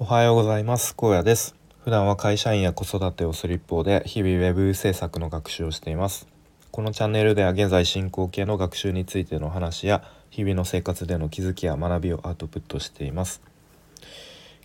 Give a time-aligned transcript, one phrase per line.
[0.00, 0.92] おはようございます。
[0.98, 1.54] 荒野です。
[1.84, 6.26] 普段は会社員や子育てをする一方で日々ウェブ制作の学習をしています。
[6.72, 13.40] このチャンネルでは現在進行形の学習についての話や日々の生活での気づきや学びをアウトプットしています。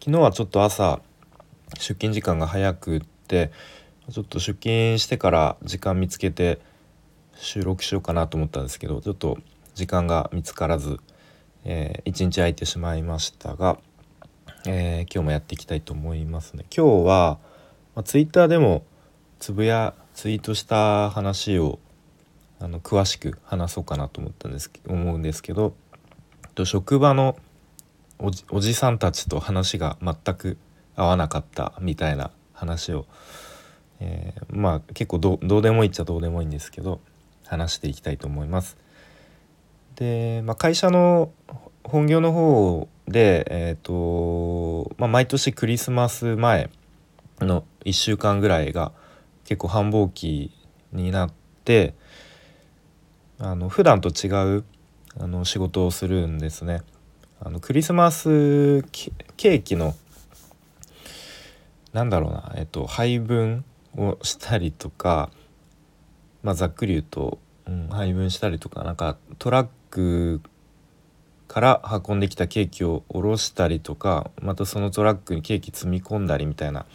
[0.00, 0.98] 昨日はちょっと朝
[1.74, 3.52] 出勤時間が早くって
[4.10, 6.58] ちょっと出勤してから時間見つけて
[7.36, 9.38] 収録しようかなと思ったんですけどちょっと
[9.76, 10.98] 時間が見つからず、
[11.64, 13.78] えー、一日空いてしまいましたが
[14.66, 16.64] えー、今日もやっていきたいと思いますね。
[16.74, 17.38] 今日は、
[17.94, 18.84] まあ、ツイッターでも
[19.38, 21.80] つぶやツイートした話を
[22.60, 25.74] あの詳しく話そうかなと思ったんです思うんですけど
[26.54, 27.36] と職場の
[28.20, 30.58] おじおじさんたちと話が全く
[30.94, 33.06] 合わなかったみたいな話を、
[33.98, 37.00] えー、まあ結構どうでもいいっちゃどうでもいいんですけど
[37.46, 38.76] 話していきたいと思います。
[39.96, 41.32] で、まあ、会社の
[41.84, 46.70] 本業の方で、えーとまあ、毎年クリスマス前
[47.40, 48.92] の1週間ぐらいが
[49.44, 50.52] 結構繁忙期
[50.92, 51.32] になっ
[51.64, 51.94] て
[53.38, 54.28] あの普段と違
[54.58, 54.64] う
[55.18, 56.82] あの仕事をするんですね。
[57.40, 59.94] あのクリスマスケーキの
[61.92, 63.64] なんだろうな、えっと、配分
[63.96, 65.30] をしたりとか、
[66.42, 70.40] まあ、ざっくり言うと、うん、配分したりとかなんかトラック
[71.52, 76.86] から運んできたケーキを下ろしたりとかまたそのトラックにケーキ積み込んだりみたいな、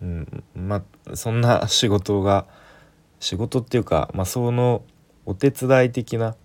[0.00, 2.46] うん、まあそんな仕事が
[3.18, 4.84] 仕事っていうか、まあ、その
[5.26, 6.36] お手伝い的な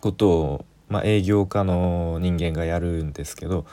[0.00, 3.64] ことを、まあ、営業家の人間がやるんですけど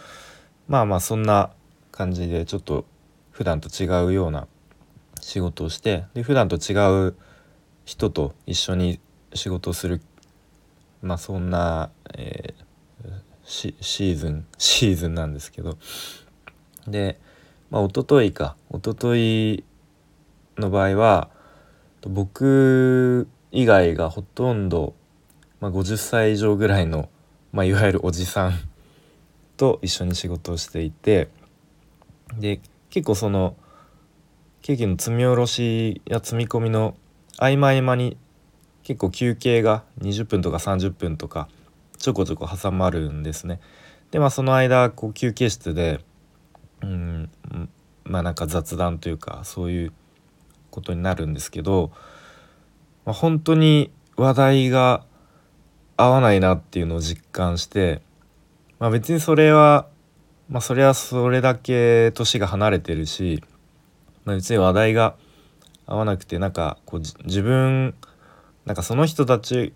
[0.68, 1.50] まあまあそんな
[1.92, 2.86] 感じでちょっと
[3.32, 4.48] 普段と違うような
[5.20, 6.76] 仕事をしてで普段と違
[7.08, 7.16] う
[7.86, 9.00] 人と一緒に
[9.34, 10.00] 仕事をする
[11.02, 12.69] まあそんな、えー
[13.50, 15.78] シーズンシーズンなんですけど。
[16.88, 17.20] で
[17.72, 18.56] まあ一昨日か。
[18.72, 19.64] 一昨日
[20.58, 21.30] の場合は
[22.08, 24.94] 僕以外がほとんど、
[25.60, 27.10] まあ、50歳以上ぐらいの、
[27.52, 28.54] まあ、いわゆるおじさん
[29.58, 31.30] と一緒に仕事をしていて。
[32.38, 32.62] で
[32.92, 33.56] 結構その
[34.62, 36.96] ケーキの積み下ろしや積み込みの
[37.38, 38.18] 合間合間に
[38.84, 41.50] 結構休憩が20分とか30分とか
[42.00, 43.60] ちょこちょこ挟まるんですね。
[44.12, 46.00] でまあその間こう休憩室で
[46.82, 47.30] うん
[48.06, 49.94] まあなんか雑談というかそういう
[50.72, 51.92] ことになるんですけど、
[53.06, 55.04] まあ、本当に話題が
[55.98, 58.02] 合わないなっていうのを実感して、
[58.80, 59.88] まあ、別にそれは
[60.50, 63.44] まあそれはそれだけ年が離れてるし、
[64.24, 65.16] まあ、別に話題が
[65.86, 67.96] 合わなくてなんかこう自分
[68.66, 69.74] なんかその人たち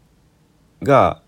[0.83, 1.22] が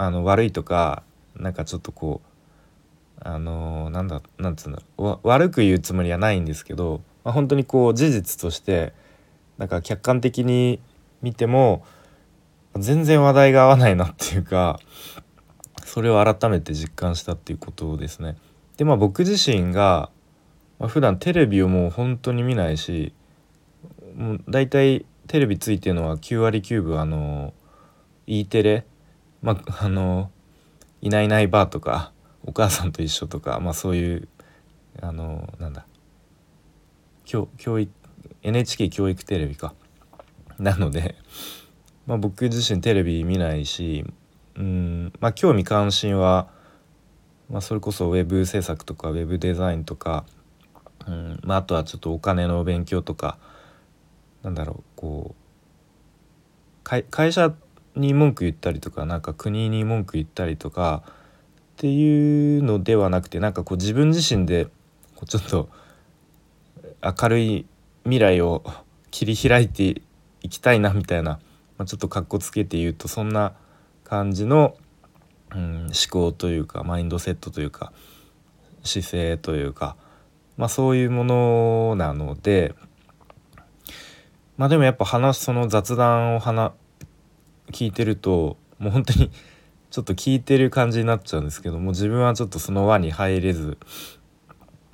[0.00, 1.02] あの悪いとか
[1.34, 8.92] なんかちょっとこうあのなんだなんつうんだろう悪く言うつもりはないんですけど、まあ、本当にこう事実として
[9.58, 10.80] なんか客観的に
[11.20, 11.84] 見ても
[12.76, 14.78] 全然話題が合わないなっていうか
[15.84, 18.36] それを改めて実感したっていうことですね。
[18.76, 20.10] でまあ僕自身が、
[20.78, 23.12] まあ、普段テレビをもう本当に見ないし
[24.14, 27.52] もう大体テレビついてるのは9割9分あの
[28.28, 28.86] E テレ
[29.42, 30.30] まああの
[31.00, 32.12] 「いないいないばあ」とか
[32.44, 34.28] 「お母さんと一緒」とか、まあ、そういう
[35.00, 35.86] あのなんだ
[37.24, 37.92] 教教育
[38.42, 39.74] NHK 教育テレビか。
[40.58, 41.14] なので、
[42.06, 44.04] まあ、僕自身テレビ見ないし
[44.56, 46.48] うんまあ興味関心は、
[47.48, 50.24] まあ、それこそウェブ制作とかウェブデザインとか、
[51.06, 53.38] うんまあ、あとはちょっとお金の勉強とか
[54.42, 55.48] なんだろうこう
[57.10, 57.52] 会社
[57.98, 61.10] に文句言ったりとかなんか国に文句言ったりとかっ
[61.76, 64.66] ていうのではなくてなんかこう自分自身で
[65.14, 65.68] こうちょっと
[67.02, 67.66] 明るい
[68.04, 68.64] 未来を
[69.10, 70.02] 切り開いて
[70.42, 71.40] いきたいなみたいな、
[71.76, 73.52] まあ、ちょっとかっこつけて言うとそんな
[74.04, 74.76] 感じの、
[75.52, 77.92] うん、思考というかマインドセットというか
[78.82, 79.96] 姿勢というか、
[80.56, 82.74] まあ、そういうものなので
[84.56, 86.72] まあでもやっぱ話その雑談を話
[87.72, 89.30] 聞いてるともう本当に
[89.90, 93.78] ちょっと聞いてる感じになっちゃうんですけども自分はちょっとその輪に入れず、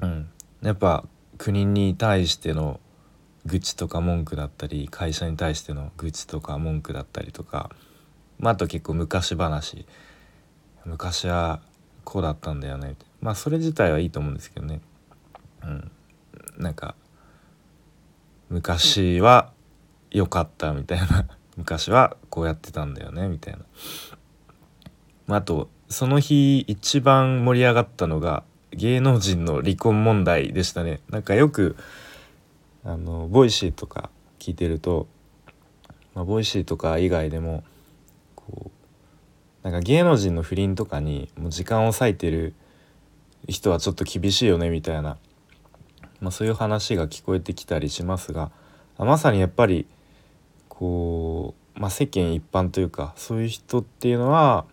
[0.01, 0.29] うん、
[0.63, 1.05] やっぱ
[1.37, 2.81] 国に対しての
[3.45, 7.71] 愚痴とか文句だったり会社に対しての愚痴とか文句だったりとか、
[8.39, 9.87] まあ、あと結構昔話。
[10.85, 11.61] 昔は
[12.05, 12.97] こうだったんだよね。
[13.21, 14.81] まあそれ自体はいいと思うんですけどね、
[15.63, 15.91] うん、
[16.59, 16.95] なんか
[18.51, 19.51] 昔は
[20.11, 21.27] 良かったみたいな。
[21.57, 23.61] 昔はこうやってたんだよねみたいな。
[25.27, 31.77] まあ、あとその日一番盛り上がったのが芸能人の離婚問題でしたねなんかよく
[32.85, 35.07] あの Voicy とか聞いてると、
[36.15, 37.65] まあ、 Voicy とか以外でも
[38.35, 38.71] こ
[39.63, 42.55] うなんか芸能人の不倫とかにもう時間を割いてる
[43.49, 45.17] 人はちょっと厳しいよねみたいな、
[46.21, 48.51] まあ、そういう話が聞こえてきたりしますが
[48.99, 49.87] まさにやっぱり
[50.75, 54.67] こう、まあ、世間一般というかそういう人っていうのは、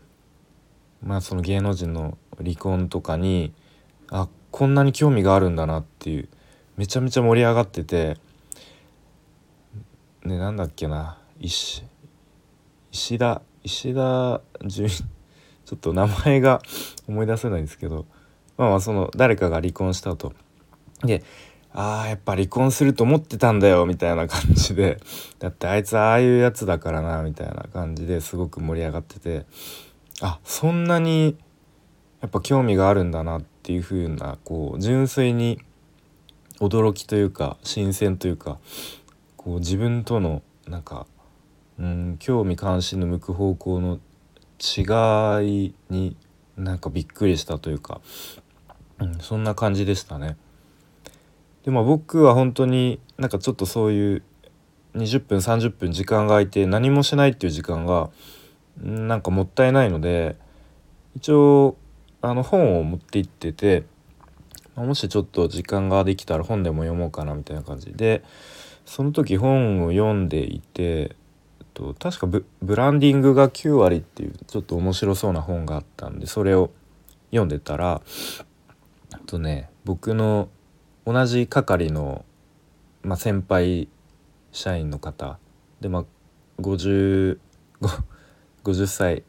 [1.04, 3.54] まあ、その芸能人の離婚とかに
[4.10, 6.30] あこんなに興味があるんだなっていう
[6.78, 8.18] めちゃめちゃ盛り上がってて
[10.26, 11.84] ねなんだっけな石
[12.92, 14.90] 石田石田純
[15.66, 16.62] ちょっと名前が
[17.08, 18.06] 思い出せないんですけど
[18.58, 20.34] まあまあその誰かが離婚したと。
[21.04, 21.24] で
[21.74, 25.00] ああやっぱ離婚すると思ってたんだよみたいな感じで。
[25.40, 29.46] だってあいつああいうやつだからなみたいな感じですごく盛り上がってて。
[30.22, 31.36] あそんなに
[32.22, 35.60] やっぱ興味があるんだなっていう風なこう純粋に
[36.60, 38.60] 驚きというか新鮮というか
[39.36, 41.08] こう自分とのなんか
[41.80, 44.00] うん興味関心の向く方向の
[44.60, 46.16] 違いに
[46.56, 48.02] なんかびっくりしたというか、
[49.00, 50.38] うん、そんな感じでしたね。
[51.64, 54.24] でも僕は本当になんかちょっとそういう
[54.96, 58.10] 20分30分時間が空いて何もしないっていう時間が
[58.78, 60.36] なんかもったいないので
[61.16, 61.78] 一応
[62.22, 63.84] あの本を持って行ってて
[64.76, 68.24] もしちょっと時間ができたら本でも読もうかなみたいな感じで
[68.86, 71.16] その時本を読んでいて
[71.74, 76.72] と確かブブランディングが9割っていうちょっと面白そうな本があったんでそれを
[77.32, 78.02] 読んでたら
[79.26, 80.50] とね僕の
[81.06, 82.26] 同じ係の、
[83.04, 83.90] まあ、先輩
[84.52, 85.40] 社員の方
[85.80, 86.06] でまあ
[86.62, 87.40] 50
[88.64, 89.24] 50歳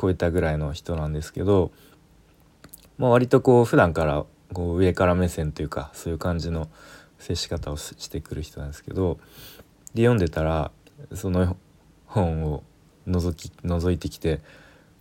[0.00, 1.72] 超えたぐらいの人なんですけど、
[2.98, 6.68] まあ、割とこう普段からこう上から目線というかそういう感じの
[7.18, 9.18] 接し方をしてくる人なんですけど
[9.94, 10.70] で読んでたら
[11.14, 11.56] その
[12.06, 12.62] 本を
[13.08, 14.40] 覗き覗いてきて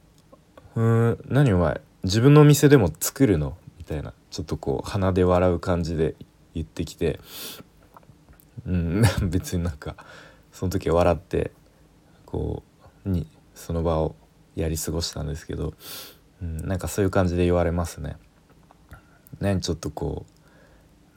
[0.75, 3.57] 「うん何お前自分のお店でも作るの?」
[3.93, 6.15] たいなちょっとこう鼻で笑う感じで
[6.53, 7.19] 言ってきて
[8.65, 9.95] うん 別になんか
[10.51, 11.51] その時は笑って
[12.25, 12.63] こ
[13.05, 14.15] うにその場を
[14.55, 15.73] やり過ごしたんですけど、
[16.41, 18.17] うん、なんかそういう感じで言われますね。
[19.39, 20.25] ねちょっとこ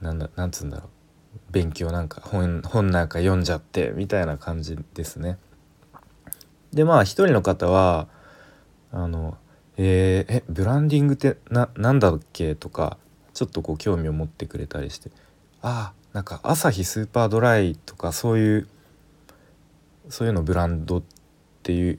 [0.00, 0.88] うなんだなんつうんだろう
[1.50, 5.38] 勉強なんか本本なんか読んじゃってみたいな感じですね。
[6.72, 8.08] でまあ一人の方は
[8.90, 9.36] あの
[9.76, 12.98] えー、えブランディングってな何だっけとか
[13.34, 15.10] ちょっとこう興味を持ってくれたりして。
[15.62, 18.68] あなんか朝日スーパードライとかそういう
[20.08, 21.02] そういうのブランドっ
[21.62, 21.98] ていう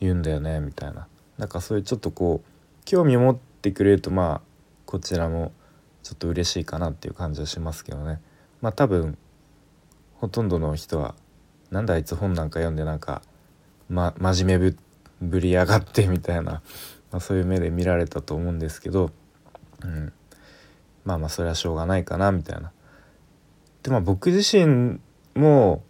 [0.00, 1.06] 言うんだよねみたいな。
[1.38, 4.40] なんかそういうちょっとこう興味を持ってくれるとまあ
[4.84, 5.52] こちらも
[6.02, 8.20] ちょっと嬉しいかなっていう感じはしますけどね。
[8.60, 9.16] まあ多分
[10.16, 11.14] ほとんどの人は
[11.70, 13.22] なんだあいつ本なんか読んでなんか、
[13.88, 14.74] ま、真面目
[15.20, 16.62] ぶりやがってみたいな、
[17.10, 19.10] まあ、そういう目で見られたと思うんですけど、
[19.82, 20.12] うん、
[21.04, 22.72] まあまあそれはしょうがないかなみたいな。
[23.82, 25.00] でまあ僕自身
[25.34, 25.82] も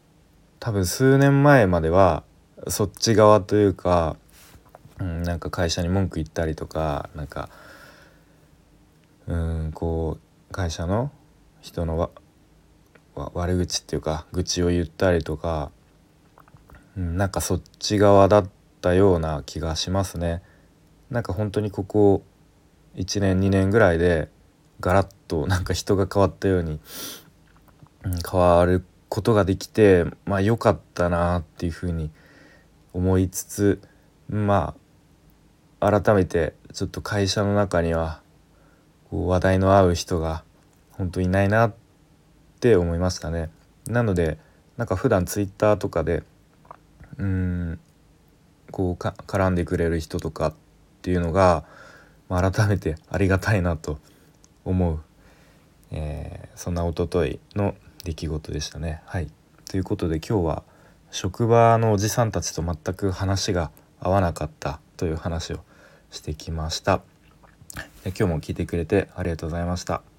[0.60, 2.22] 多分数年前までは
[2.68, 4.16] そっち側というか、
[4.98, 7.48] うん、なんか会社に文句言ったりとかなんか
[9.26, 10.18] うんこ
[10.50, 11.10] う会社の
[11.60, 12.10] 人のわ
[13.34, 15.70] 悪口っていうか愚痴を言ったりとか、
[16.96, 18.48] うん、なんかそっち側だっ
[18.80, 20.42] たような気がしますね。
[21.10, 22.22] なんか本当にここ
[22.96, 24.28] 1年2年ぐらいで
[24.80, 26.80] ガラッとなんか人が変わったように、
[28.04, 32.10] うん、変わることができてまあ良かったなっていうふうに
[32.92, 33.80] 思いつつ
[34.28, 34.74] ま
[35.80, 38.20] あ改めてちょっと会社の中には
[39.10, 40.44] こう話題の合う人が
[40.92, 41.74] 本当いないなっ
[42.60, 43.50] て思いましたね。
[43.86, 44.38] なので
[44.76, 46.24] なんか普段ツイッターとかで
[47.16, 47.80] うん
[48.70, 50.52] こうか絡んでくれる人とか
[50.98, 51.64] っていうのが、
[52.28, 53.98] まあ、改めてありがたいなと
[54.64, 55.00] 思う、
[55.92, 57.74] えー、そんな一昨日の
[58.04, 59.00] 出来事でしたね。
[59.06, 59.30] はい、
[59.70, 60.62] ということで今日は
[61.10, 65.60] 職場のおじさんたちと全く話が合わなかったという話を
[66.10, 67.00] してきました。
[68.04, 70.17] 今日も聞いてくれてありがとうございました。